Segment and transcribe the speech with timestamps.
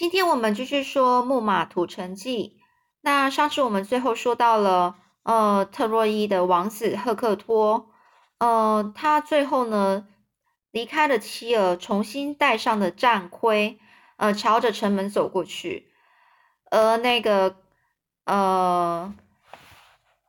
[0.00, 2.56] 今天我们继续说木马屠城记。
[3.02, 7.90] 那上次我们最后说到了，呃，特洛伊的王子赫克托，
[8.38, 10.08] 呃，他最后呢
[10.70, 13.78] 离开了妻儿，重新戴上了战盔，
[14.16, 15.92] 呃，朝着城门走过去。
[16.70, 17.56] 而那个，
[18.24, 19.12] 呃，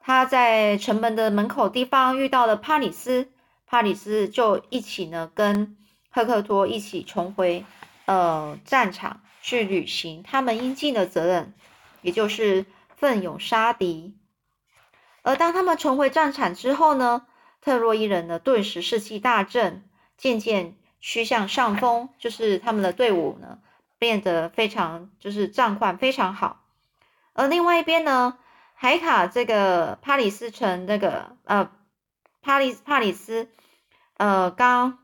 [0.02, 3.32] 他在城门的门口地方遇到了帕里斯，
[3.66, 5.78] 帕里斯就一起呢跟
[6.10, 7.64] 赫克托一起重回
[8.04, 11.54] 呃战场去履行他们应尽的责任。
[12.04, 14.18] 也就是奋勇杀敌，
[15.22, 17.28] 而当他们重回战场之后呢，
[17.62, 23.60] 特洛伊人呢顿时士气大振，渐渐趋向上风，就是他们的队伍呢
[24.00, 26.66] 变得非常就是战况非常好。
[27.34, 28.40] 而另外一边呢，
[28.74, 31.70] 海卡这个帕里斯城那个呃
[32.42, 33.48] 帕里帕里斯
[34.18, 34.98] 呃刚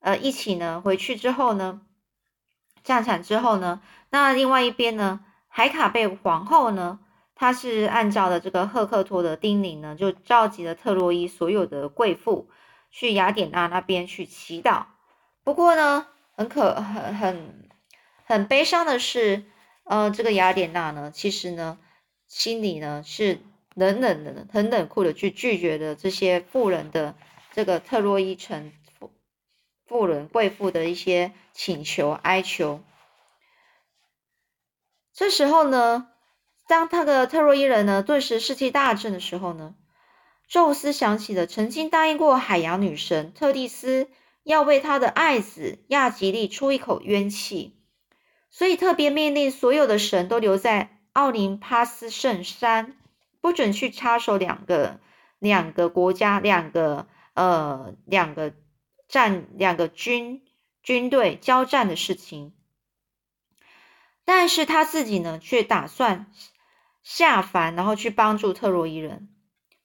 [0.00, 1.80] 呃一起呢回去之后呢，
[2.90, 3.80] 战场之后呢，
[4.10, 5.20] 那另外一边呢。
[5.52, 7.00] 海卡贝皇后呢，
[7.34, 12.48] 她是按照了这个赫克托的叮咛呢，就召集了特洛伊所有的贵妇
[12.92, 14.84] 去雅典娜那边去祈祷。
[15.42, 17.68] 不过呢，很可很很
[18.24, 19.42] 很悲伤的是，
[19.82, 21.78] 呃，这个雅典娜呢，其实呢，
[22.28, 23.40] 心里呢是
[23.74, 27.16] 冷冷的、很冷酷的去拒绝的这些富人的
[27.52, 28.70] 这个特洛伊城
[29.90, 32.80] 富人贵妇的一些请求哀求。
[35.12, 36.06] 这时候呢，
[36.68, 39.74] 当那个特洛伊人呢顿时士气大振的时候呢，
[40.46, 44.08] 宙斯想起了曾经答应过海洋女神特蒂斯
[44.44, 47.74] 要为他的爱子亚吉利出一口冤气，
[48.48, 52.96] 所以特别命令所有的神都留在奥林帕斯圣山，
[53.40, 55.00] 不准去插手两个
[55.40, 58.54] 两个国家两个呃两个
[59.10, 60.42] 战两个军
[60.82, 62.54] 军队交战的事情。
[64.24, 66.32] 但是他自己呢，却打算
[67.02, 69.28] 下凡，然后去帮助特洛伊人。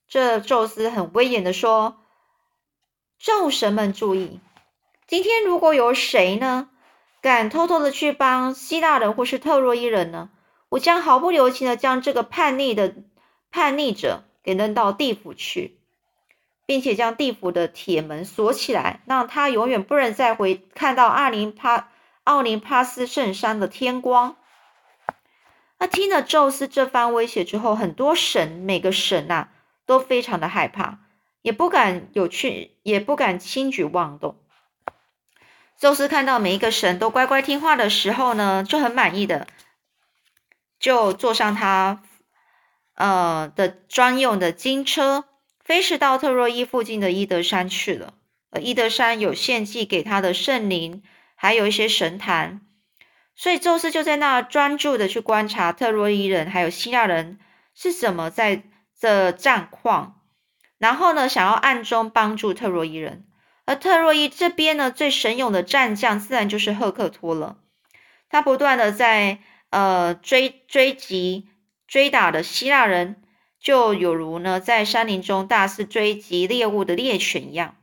[0.07, 2.03] 这宙斯很威严的说
[3.17, 4.39] ：“众神们注意，
[5.07, 6.69] 今天如果有谁呢，
[7.21, 10.29] 敢偷偷的去帮希腊人或是特洛伊人呢，
[10.69, 12.95] 我将毫不留情的将这个叛逆的
[13.49, 15.79] 叛逆者给扔到地府去，
[16.65, 21.89] 并且将地府的铁门锁起来，让他永远不能再回看到奥林帕。”
[22.25, 24.35] 奥林帕斯圣山的天光。
[25.77, 29.49] 那听了宙斯这番威胁之后，很多神，每个神呐，
[29.85, 30.97] 都非常的害怕，
[31.43, 34.39] 也不敢有去，也不敢轻举妄动。
[35.77, 39.45] 宙斯看到每一个神都乖乖听话的时候呢，就很满意的，
[40.79, 42.01] 就坐上他
[42.95, 45.25] 呃的专用的金车，
[45.65, 48.13] 飞驰到特洛伊附近的伊德山去了。
[48.51, 51.03] 而伊德山有献祭给他的圣灵。
[51.37, 52.61] 还有一些神坛，
[53.35, 57.37] 所以宙斯就在那专注的去观察特洛伊人还有希腊人
[57.75, 58.63] 是怎么在
[58.97, 60.21] 这战况，
[60.77, 63.27] 然后呢，想要暗中帮助特洛伊人。
[63.65, 67.57] 而特洛伊这边呢，最神勇的战将自然就是赫克托了。
[68.29, 69.39] 他不断的在
[69.71, 71.49] 呃追追击
[71.85, 73.21] 追打的希腊人，
[73.65, 77.75] 就有如呢在山林中大肆追击猎物的猎犬一样。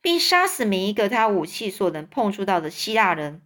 [0.00, 3.42] 并杀死每一个他武器所能碰触到的希腊人。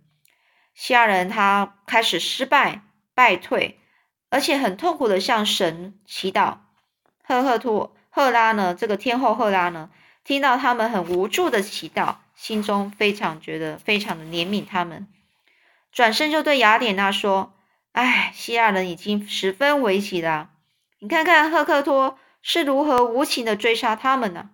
[0.75, 2.83] 希腊人他开始失败
[3.15, 3.79] 败退，
[4.29, 6.59] 而且很痛苦的向神祈祷。
[7.23, 8.75] 赫赫托赫拉呢？
[8.75, 9.89] 这个天后赫拉呢？
[10.23, 15.09] 听到他们很无助的祈祷，心中非常觉得非常的怜悯他们，
[15.91, 17.55] 转身就对雅典娜说
[17.93, 20.51] ：“哎，希腊人已经十分危急了，
[21.05, 24.49] 你看看赫克托是如何无情的追杀他们呢？”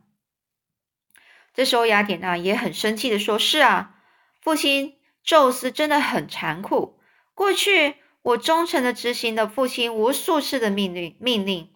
[1.54, 3.94] 这时候，雅典娜也很生气的说：“是啊，
[4.42, 6.98] 父亲，宙斯真的很残酷。
[7.34, 11.70] 过去我忠诚的执行了父亲无数次的命令，命令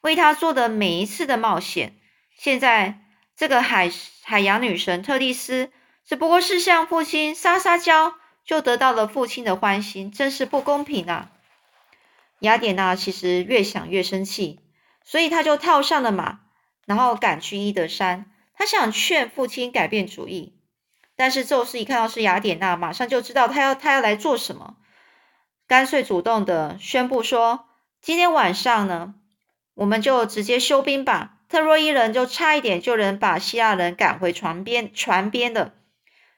[0.00, 1.98] 为他做的每一次的冒险。
[2.34, 3.00] 现在，
[3.36, 3.92] 这个海
[4.22, 5.70] 海洋女神特丽斯
[6.06, 11.30] 只不过是向父亲撒撒娇，就得到了父亲的欢心，真是不公平啊！”
[12.44, 14.60] 雅典娜其实越想越生气，
[15.02, 16.40] 所以他就套上了马，
[16.84, 18.26] 然后赶去伊德山。
[18.54, 20.54] 他想劝父亲改变主意，
[21.16, 24.76] 但是宙斯一看到是雅典娜，马上就知道他要他要来做什么，
[25.66, 27.64] 干脆主动的宣布说
[28.02, 29.14] ：“今天晚上呢，
[29.74, 31.38] 我们就直接休兵吧。
[31.48, 35.72] 特洛伊人就差一点就能把希腊人赶回船边船边的，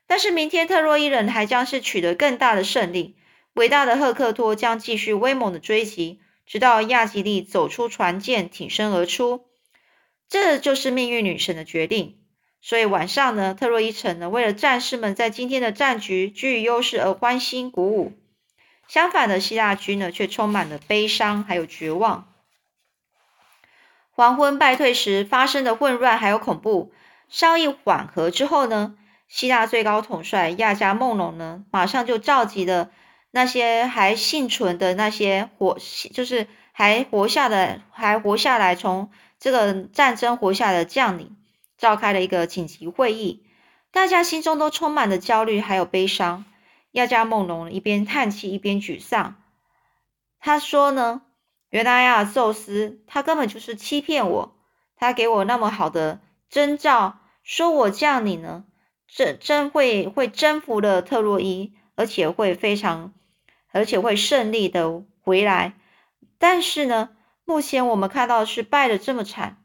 [0.06, 3.16] 但是明天特洛伊人还将是取得更大的胜利。
[3.56, 9.46] 伟大的赫克托将继续威猛的追击，直到亚吉利走出船舰，挺身而出。”
[10.28, 12.18] 这就是命运女神的决定。
[12.60, 18.12] 所以晚上呢，特洛伊城呢，为了战士们在今天的战局居于优势而欢欣鼓舞。
[18.88, 22.30] 相反的，希腊军呢却充满了悲伤还有绝望。
[24.10, 26.92] 黄昏败退时发生的混乱还有恐怖，
[27.30, 28.98] 稍一缓和之后呢，
[29.28, 32.90] 希腊最高统帅亚加梦龙呢，马上就召集了
[33.36, 35.76] 那些还幸存的那些活，
[36.14, 41.36] 就是还活下的还活下来从这个战争活下的将领，
[41.76, 43.44] 召开了一个紧急会议，
[43.90, 46.46] 大家心中都充满了焦虑还有悲伤。
[46.92, 49.36] 亚加梦龙一边叹气一边沮丧。
[50.40, 51.20] 他说呢
[51.68, 54.56] ：“原来啊，宙斯他根本就是欺骗我。
[54.96, 58.64] 他给我那么好的征兆，说我降临呢，
[59.06, 63.12] 真真会会征服了特洛伊，而且会非常，
[63.76, 65.74] 而且会胜利的回来。
[66.38, 67.10] 但是呢，
[67.44, 69.62] 目前我们看到是败的这么惨，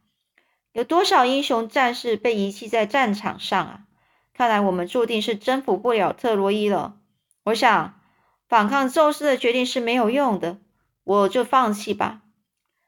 [0.74, 3.82] 有多少英雄战士被遗弃在战场上啊？
[4.34, 6.98] 看来我们注定是征服不了特洛伊了。”
[7.44, 8.00] 我想
[8.48, 10.58] 反抗宙斯的决定是没有用的，
[11.04, 12.22] 我就放弃吧。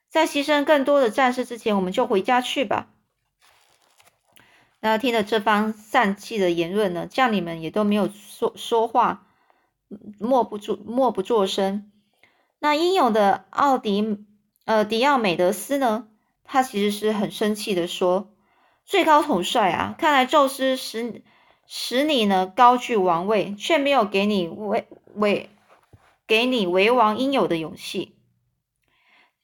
[0.09, 2.89] 在牺牲更多的战士之前，我们就回家去吧。
[4.79, 9.25] 那听了这番丧气的言论呢，将领们也都没有说说话，
[10.19, 11.92] 默不作默不作声。
[12.60, 14.25] 那英勇的奥迪
[14.66, 16.07] 呃迪奥美德斯呢，
[16.44, 18.34] 他其实是很生气的说
[18.86, 21.24] ：“最高统帅啊，看来宙斯使。”
[21.66, 24.86] 使你呢高居王位，却没有给你为
[25.16, 25.50] 为
[26.28, 28.18] 给你为王应有的勇气。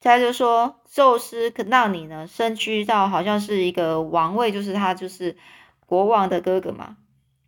[0.02, 5.38] 他就说，宙斯可让你呢身居到好像是一个王位，就是他就是
[5.86, 6.98] 国王的哥哥嘛。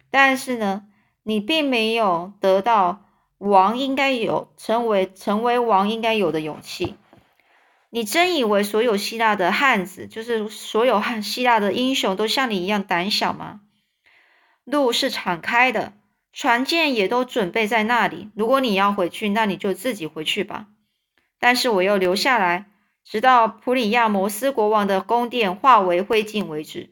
[0.10, 0.86] 但是呢，
[1.24, 3.06] 你并没有得到
[3.38, 6.96] 王应该有成为成为王应该有的勇气。
[7.90, 13.62] 你真以为所有希腊的汉子，就是所有汉希腊的英雄，都像你一样胆小吗？
[14.64, 15.94] 路是敞开的，
[16.32, 18.30] 船舰也都准备在那里。
[18.34, 20.68] 如果你要回去，那你就自己回去吧。
[21.40, 22.68] 但是我要留下来，
[23.04, 26.92] 直到普里亚摩斯国王的宫殿化为灰烬为止。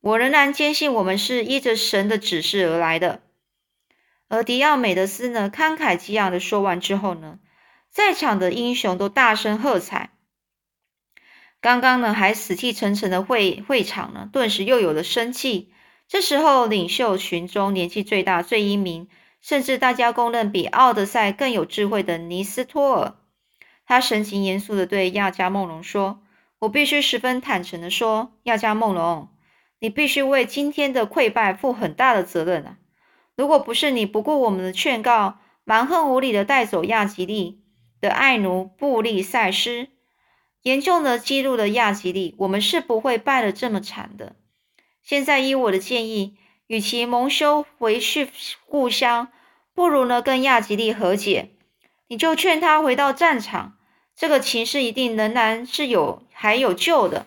[0.00, 3.20] 我仍然坚信，我们是依着神的指示而来的。
[4.30, 7.40] 而迪奥美德斯呢，慷慨激昂的说完之后呢，
[7.90, 10.10] 在场的英雄都大声喝彩。
[11.60, 15.72] 刚刚呢，还死气沉沉的会会场呢，顿时又有了生气。
[16.06, 19.08] 这时候，领袖群中年纪最大、最英明，
[19.40, 23.14] 甚至大家公认比奥德赛更有智慧的尼斯托尔，
[23.84, 26.22] 他神情严肃地对亚加梦龙说
[26.60, 29.28] ：“我必须十分坦诚地说，亚加梦龙，
[29.80, 32.76] 你必须为今天的溃败负很大的责任啊！
[33.40, 37.62] 如果不是你不顾我们的劝告，蛮横无理地带走亚吉利
[37.98, 39.88] 的爱奴布利塞斯，
[40.60, 44.36] 严重的激怒了亚吉利，我们是不会败得这么惨的。”
[45.02, 48.28] 现在依我的建议，与其蒙羞回去
[48.66, 49.28] 故乡，
[49.72, 51.52] 不如呢跟亚吉利和解。
[52.08, 53.78] 你就劝他回到战场，
[54.14, 57.24] 这个情势一定仍然是有还有救的。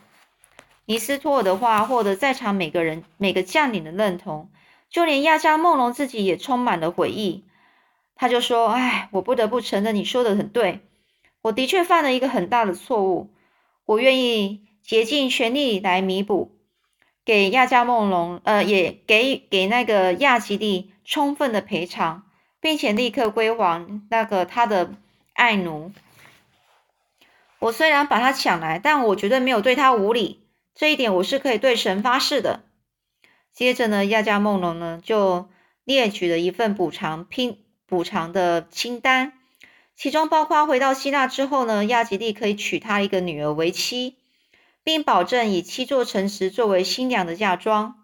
[0.86, 4.52] 尼斯托尔的话获得在场每个人每个将领的认同，
[4.94, 7.44] 就连亚加梦龙自己也充满了悔意。
[8.16, 10.82] 他就说：“哎，我不得不承认你说的很对，
[11.42, 13.32] 我的确犯了一个很大的错误，
[13.86, 16.52] 我愿意竭尽全力来弥补。”
[17.26, 22.24] 给亚加梦龙，呃，也给给那个亚吉利充分的赔偿，
[22.60, 24.94] 并且立刻归还那个他的
[25.34, 25.92] 爱奴。
[27.58, 30.46] 我虽然把他抢来，但我绝对没有对他无礼，
[30.76, 32.62] 这一点我是可以对神发誓的。
[33.54, 35.50] 接着呢，亚加梦龙呢就
[35.84, 39.34] 列举了一份补偿拼补偿的清单，
[39.96, 44.18] 其中包括回到希腊之后呢，亚吉利可以娶他一个女儿为妻。
[44.86, 48.04] 并保证以七座城池作为新娘的嫁妆，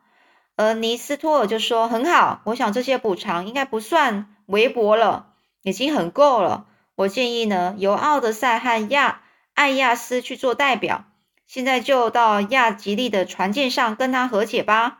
[0.55, 6.67] 而尼斯托尔就说：“很好，我想这些补偿应该不算微薄了，已经很够了。
[6.95, 11.03] 我建议呢，由奥德赛和亚艾亚斯去做代表，
[11.47, 14.99] 现在就到亚吉利的船舰上跟他和解吧。”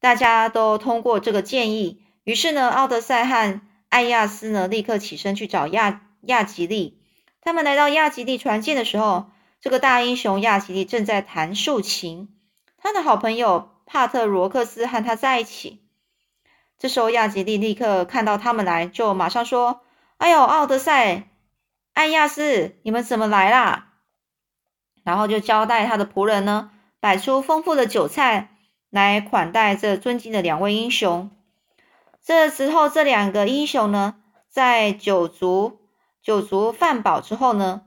[0.00, 7.00] 大家都通过这个建议，于是呢，奥德赛和艾亚斯呢立刻起身去找亚亚吉利。
[7.40, 9.30] 他们来到亚吉利船舰的时候。
[9.58, 12.28] 这个大英雄亚吉利正在弹竖琴，
[12.76, 15.82] 他的好朋友帕特罗克斯和他在一起。
[16.78, 19.80] 这时候，亚吉利立刻看到他们来，就马上说
[20.18, 21.30] ：“哎呦，奥德赛、
[21.94, 23.94] 艾亚斯，你们怎么来啦？”
[25.02, 28.55] 然后就交代他的仆人呢，摆出丰富的酒菜
[28.96, 31.30] 来款待这尊敬的两位英雄。
[32.24, 34.16] 这时候，这两个英雄呢，
[34.48, 35.80] 在酒足
[36.22, 37.82] 酒足饭饱之后呢。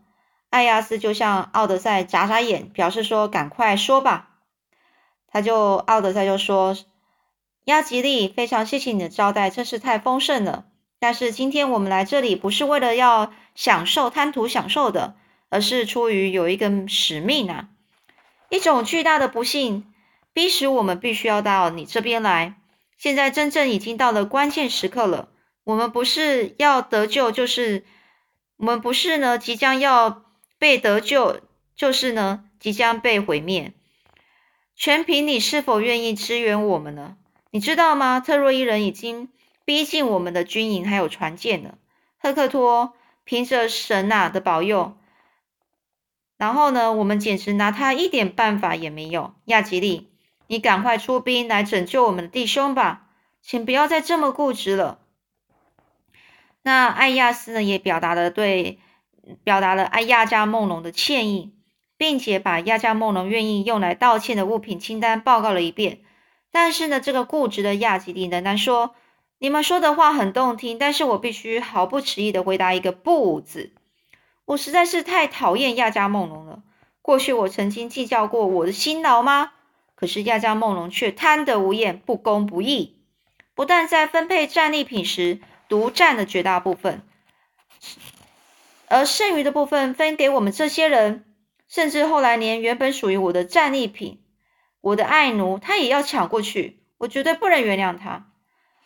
[0.51, 4.29] 艾亚斯就向奥德赛眨眨眼，表示说：“赶快说吧。”
[5.31, 6.75] 他就奥德赛就说
[7.65, 10.65] ：“亚吉利，非常谢谢你的招待，真是太丰盛了。
[10.99, 15.15] 但是今天我们来这里不是为了要享受、贪图享受的，
[15.49, 17.69] 而是出于有一个使命啊！
[18.49, 19.93] 一种巨大的不幸，
[20.33, 22.55] 逼使我们必须要到你这边来。
[22.97, 25.29] 现在真正已经到了关键时刻了。
[25.63, 27.85] 我们不是要得救，就是
[28.57, 30.25] 我们不是呢，即将要
[30.57, 31.41] 被得救，
[31.75, 33.73] 就是呢，即将被毁灭。
[34.75, 37.17] 全凭你是否愿意支援我们呢？
[37.51, 38.19] 你知道吗？
[38.19, 39.29] 特洛伊人已经
[39.63, 41.77] 逼近我们的军营，还有船舰了。
[42.17, 42.93] 赫克托
[43.23, 44.97] 凭着神呐的保佑，
[46.37, 49.35] 然后呢，我们简直拿他一点办法也没有。
[49.45, 50.08] 亚吉利。
[50.51, 53.05] 你赶快出兵来拯救我们的弟兄吧，
[53.39, 54.97] 请不要再这么固执了。
[56.63, 58.79] 那艾亚斯呢，也表达了对
[59.43, 61.53] 表达了艾亚加梦龙的歉意，
[61.97, 65.99] 并且把亚加梦龙愿意用来道歉的物品清单报告了一遍。
[66.49, 68.95] 但是呢，这个固执的亚吉利仍然说
[69.37, 73.71] ：“你们说的话很动听，但是我必须毫不迟疑的回答一个不字。
[74.45, 76.63] 我实在是太讨厌亚加梦龙了。
[77.03, 79.51] 过去我曾经计较过我的辛劳吗？”
[79.99, 83.01] 可是亚加梦龙却贪得无厌、不公不义，
[83.53, 87.01] 不但在分配战利品时独占了绝大部分，
[88.87, 91.25] 而剩余的部分分给我们这些人，
[91.67, 94.21] 甚至后来连原本属于我的战利品、
[94.79, 96.79] 我的爱奴，他也要抢过去。
[96.97, 98.31] 我绝对不能原谅他。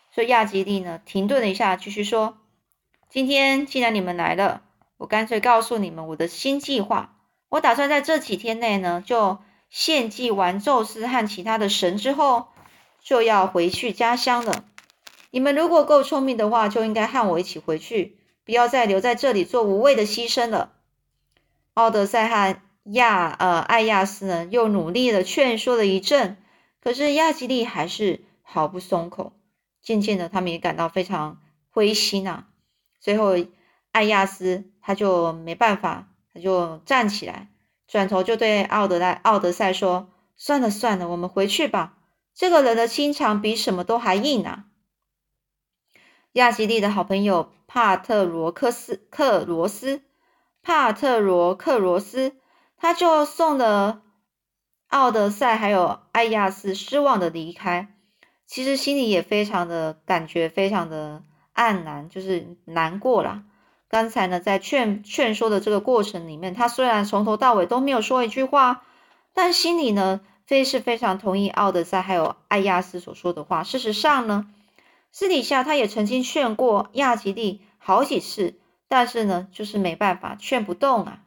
[0.10, 2.40] 所以亚吉利呢，停顿了一下，继续说
[3.08, 4.64] ：“今天既然你们来了，
[4.98, 7.18] 我干脆告诉你们我的新计划。
[7.50, 9.38] 我打算在这几天内呢，就。”
[9.74, 12.50] 献祭完宙斯和其他的神之后，
[13.02, 14.66] 就要回去家乡了。
[15.32, 20.74] 你们如果够聪明的话，就应该和我一起回去，不要再留在这里做无谓的牺牲了。
[21.74, 26.38] 奥德赛和亚呃艾亚斯呢，又努力的劝说了一阵，
[26.80, 29.34] 可是亚基利还是毫不松口。
[29.82, 32.46] 渐渐的，他们也感到非常灰心啊。
[33.00, 33.44] 最后，
[33.92, 37.48] 艾亚斯他就没办法，他就站起来。
[37.94, 42.00] 转头就对奥德莱奥德赛说：“算了算了，我们回去吧。
[42.34, 44.66] 这个人的心肠比什么都还硬啊。”
[46.34, 50.02] 亚吉利的好朋友帕特罗克斯克罗斯
[50.64, 52.36] 帕特罗克罗斯，
[52.78, 54.02] 他就送了
[54.88, 57.94] 奥德赛还有艾亚斯失望的离开，
[58.48, 61.22] 其实心里也非常的感觉非常的
[61.54, 63.44] 黯然，就是难过了。
[63.94, 68.82] 刚才呢，在劝劝说的这个过程里面，他虽然从头到尾都没有说一句话，
[69.36, 73.64] 但心里呢，非是非常同意奥德赛还有艾亚斯所说的话。
[73.64, 74.48] 事实上呢，
[75.12, 78.56] 私底下他也曾经劝过亚吉利好几次，
[78.88, 81.20] 但是呢，就是没办法劝不动啊。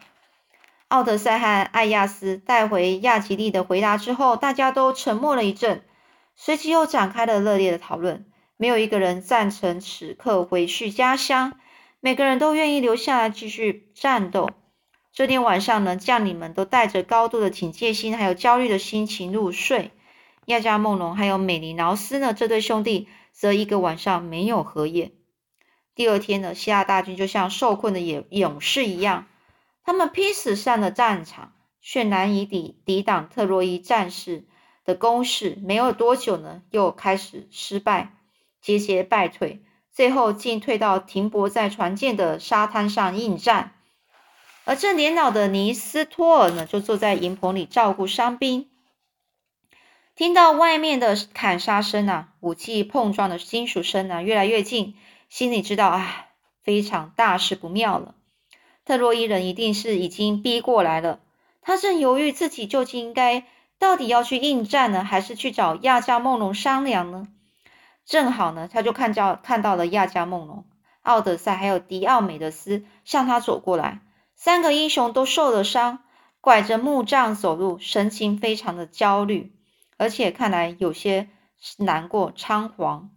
[0.89, 5.85] 奥德赛和艾亚斯带回亚吉利的回答之后，大家都沉默了一阵，
[6.35, 8.27] 随即又展开了热烈的讨论。
[8.57, 11.53] 没有一个人赞成此刻回去家乡。
[12.07, 14.49] 每个人都愿意留下来继续战斗。
[15.13, 19.91] 这天晚上呢，将领们都带着高度的警戒心，还有焦虑的心情入睡。
[20.45, 25.15] 亚加梦龙还有美尼劳斯呢，这对兄弟则一个晚上没有合眼。
[25.97, 29.27] 第二天呢，希腊大军就像受困的勇勇士一样，
[29.83, 34.45] 他们拼死上了战场，却难以抵抵挡特洛伊战士
[34.85, 35.59] 的攻势。
[35.61, 38.15] 没有多久呢，又开始失败，
[38.61, 39.65] 节节败退。
[39.97, 43.73] 最后竟退到停泊在船舰的沙滩上应战，
[44.67, 48.69] 而这年老的尼斯托尔呢，就坐在营棚里照顾伤兵。
[50.15, 54.97] 听到外面的砍杀声啊，武器碰撞的金属声啊，越来越近，
[55.31, 56.27] 心里知道啊，
[56.63, 58.15] 非常大事不妙了。
[58.85, 61.21] 特洛伊人一定是已经逼过来了。
[61.63, 63.47] 他正犹豫自己究竟应该
[63.79, 67.29] 到底要去应战呢，还是去找亚加梦龙商量呢？
[68.07, 70.65] 正好呢，他就看到看到了亚加梦龙、
[71.03, 74.01] 奥德赛还有迪奥美德斯向他走过来。
[74.37, 75.99] 三个英雄都受了伤，
[76.41, 79.53] 拐着木杖走路，神情非常的焦虑，
[79.97, 81.29] 而且看来有些
[81.79, 83.11] 难过仓皇。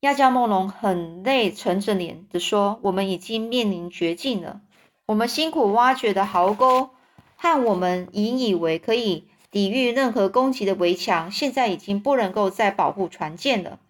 [0.00, 4.60] 亚加梦龙很累，沉着脸的说：“我们已经面临绝境了。
[5.06, 6.90] 我们辛苦挖掘的壕沟
[7.36, 13.80] 和我们引以为可以。”抵御任何攻击的围墙，现在已经不能够再保护船舰了。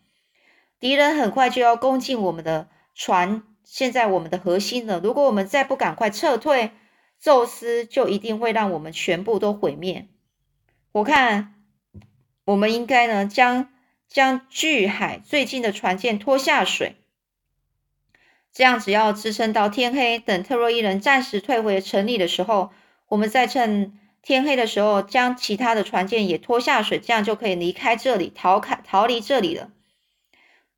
[0.78, 5.00] 敌人很快就要攻进我们的船，现在我们的核心了。
[5.00, 6.70] 如果我们再不赶快撤退，
[7.18, 10.06] 宙斯就一定会让我们全部都毁灭。
[10.92, 11.54] 我看，
[12.44, 13.70] 我们应该呢，将
[14.06, 16.94] 将距海最近的船舰拖下水，
[18.52, 22.70] 这样只要支撑到天黑，等特洛伊人暂时退回城里的时候，
[23.08, 23.98] 我们再趁。
[24.22, 29.70] 天黑的时候，将其他的船舰也拖下水，这样就可以离开这里，逃开逃离这里了。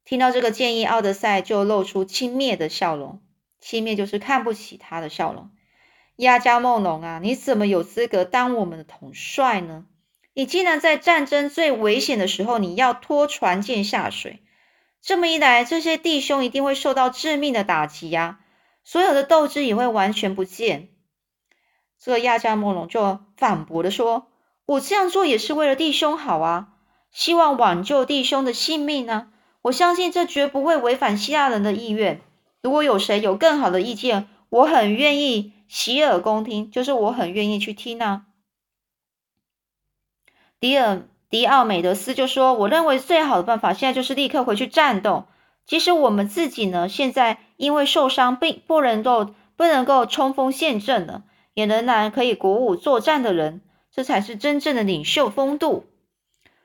[0.04, 3.20] 听到这个建议，奥德赛就露出轻蔑的笑容，
[3.60, 5.50] 轻蔑就是看不起他的笑容。
[6.16, 9.86] 亚加梦龙啊，你怎么有资格当我们的统帅呢？
[10.34, 14.42] 你竟然在战争最危险的时候，你要拖船舰下水，
[15.00, 18.40] 这么一来，这些弟兄一定会受到致命的打击呀，
[18.84, 20.88] 所有的斗志也会完全不见。
[22.02, 24.26] 这个亚加莫龙就反驳的说
[24.66, 26.68] ：“我这样做也是为了弟兄好啊，
[27.12, 29.30] 希望挽救弟兄的性命呢。
[29.62, 32.22] 我相信这绝不会违反希腊人的意愿。
[32.62, 38.22] 如果有谁有更好的意见，我很愿意。”洗耳恭听，就是我很愿意去听啊。
[40.58, 45.26] 迪尔迪奥美德斯就说：“我认为最好的办法现在就是立刻回去战斗。
[45.66, 51.22] 即使我们自己呢，现在因为受伤并不能够不能够冲锋陷阵了，
[51.60, 53.60] 也仍然可以鼓舞作战的人，
[53.92, 55.84] 这才是真正的领袖风度。”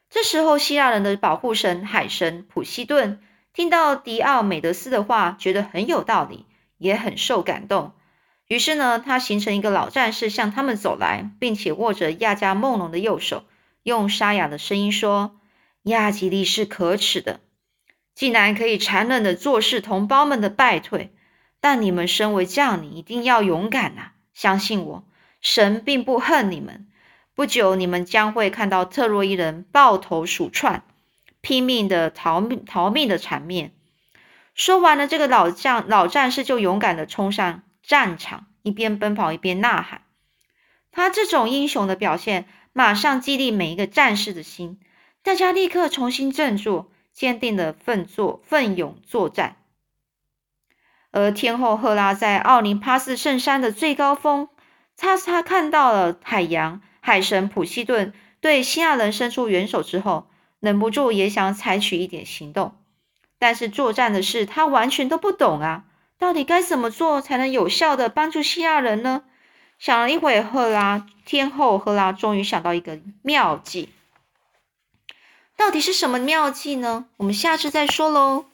[0.10, 3.20] 这时候，希腊人的保护神海神普西顿
[3.54, 6.46] 听到迪奥美德斯的话，觉得很有道理，
[6.78, 7.92] 也很受感动。
[8.48, 13.44] 于是呢，他形成一个老战士向他们走来，并且握着亚加梦龙的右手，
[13.84, 15.40] 用沙哑的声音说
[15.84, 17.42] ：“亚吉利是可耻的，
[18.14, 21.14] 竟然可以残忍的坐视同胞们的败退。
[21.60, 24.12] 但你们身为将领，一定要勇敢呐！
[24.36, 25.04] 相信我，
[25.42, 26.88] 神并不恨你们。
[27.34, 30.84] 不久，你们将会看到特洛伊人抱头鼠窜、
[31.42, 33.72] 拼命的逃命逃命的场面。”
[34.54, 37.64] 说完了，这个老将老战士就勇敢的冲上。
[37.88, 40.02] 战场一边奔跑一边呐喊，
[40.92, 44.80] 他这种英雄的表现马上激励每一个战士的心，
[45.22, 49.58] 大家立刻重新振作，坚定的奋作奋勇作战。
[51.16, 54.50] 而天后赫拉在奥林帕斯圣山的最高峰，
[54.98, 60.28] 他他看到了海洋海神普西顿对希腊人伸出援手之后，
[60.60, 62.76] 忍不住也想采取一点行动，
[63.40, 65.86] 但是作战的事他完全都不懂啊。
[66.20, 69.24] 到底该怎么做才能有效的帮助希腊人呢？
[69.80, 73.88] 想了一会，赫拉天后赫拉终于想到一个妙计。
[75.56, 77.06] 到底是什么妙计呢？
[77.16, 78.48] 我们下次再说喽。